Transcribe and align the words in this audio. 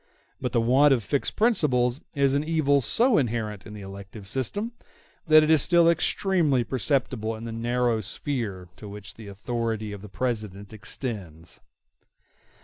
But 0.41 0.51
the 0.51 0.59
want 0.61 0.95
of 0.95 1.03
fixed 1.03 1.35
principles 1.35 2.01
is 2.15 2.33
an 2.33 2.43
evil 2.43 2.81
so 2.81 3.19
inherent 3.19 3.67
in 3.67 3.75
the 3.75 3.83
elective 3.83 4.27
system 4.27 4.71
that 5.27 5.43
it 5.43 5.51
is 5.51 5.61
still 5.61 5.87
extremely 5.87 6.63
perceptible 6.63 7.35
in 7.35 7.43
the 7.43 7.51
narrow 7.51 8.01
sphere 8.01 8.67
to 8.77 8.89
which 8.89 9.13
the 9.13 9.27
authority 9.27 9.91
of 9.91 10.01
the 10.01 10.09
President 10.09 10.73
extends. 10.73 11.59